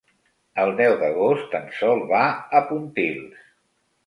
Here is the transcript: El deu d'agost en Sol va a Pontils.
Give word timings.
El 0.61 0.71
deu 0.79 0.95
d'agost 1.01 1.53
en 1.59 1.67
Sol 1.83 2.01
va 2.13 2.23
a 2.61 2.63
Pontils. 2.73 3.47